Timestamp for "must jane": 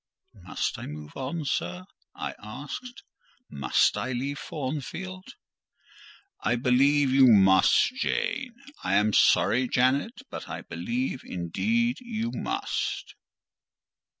7.27-8.55